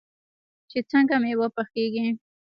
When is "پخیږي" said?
1.55-2.07